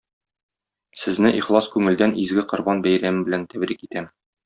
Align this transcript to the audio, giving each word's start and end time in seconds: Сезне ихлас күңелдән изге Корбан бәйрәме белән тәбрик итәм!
Сезне 1.01 1.33
ихлас 1.41 1.69
күңелдән 1.75 2.17
изге 2.25 2.47
Корбан 2.55 2.85
бәйрәме 2.89 3.25
белән 3.31 3.49
тәбрик 3.55 3.89
итәм! 3.91 4.15